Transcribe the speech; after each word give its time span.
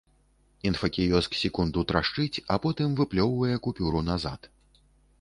Інфакіёск 0.69 1.37
секунду 1.41 1.79
трашчыць, 1.93 2.41
а 2.57 2.59
потым 2.65 2.99
выплёўвае 3.05 3.55
купюру 3.67 4.07
назад. 4.11 4.55